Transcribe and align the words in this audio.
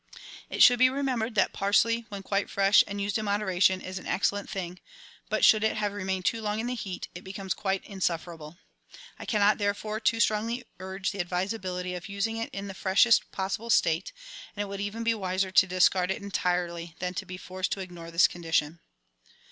It 0.49 0.63
should 0.63 0.79
be 0.79 0.89
remembered 0.89 1.35
that 1.35 1.53
parsley, 1.53 2.07
when 2.09 2.23
quite 2.23 2.49
fresh 2.49 2.83
and 2.87 2.99
used 2.99 3.19
in 3.19 3.25
moderation, 3.25 3.81
is 3.81 3.99
an 3.99 4.07
excellent 4.07 4.49
thing; 4.49 4.79
but, 5.29 5.45
should 5.45 5.63
it 5.63 5.77
have 5.77 5.93
remained 5.93 6.25
too 6.25 6.41
long 6.41 6.59
in 6.59 6.65
the 6.65 6.73
heat, 6.73 7.07
it 7.13 7.21
becomes 7.23 7.53
quite 7.53 7.85
insufferable. 7.85 8.57
I 9.19 9.25
cannot, 9.27 9.59
therefore, 9.59 9.99
too 9.99 10.19
strongly 10.19 10.63
urge 10.79 11.11
the 11.11 11.19
advisability 11.21 11.93
of 11.93 12.09
using 12.09 12.37
it 12.37 12.49
in 12.51 12.65
the 12.67 12.73
freshest 12.73 13.31
possible 13.31 13.69
state, 13.69 14.11
and 14.55 14.63
it 14.63 14.67
would 14.67 14.81
even 14.81 15.03
be 15.03 15.13
wiser 15.13 15.51
to 15.51 15.67
discard 15.67 16.09
it 16.09 16.23
entirely 16.23 16.95
than 16.97 17.13
to 17.13 17.25
be 17.27 17.37
forced 17.37 17.71
to 17.73 17.79
ignore 17.79 18.09
this 18.09 18.27
condition. 18.27 18.79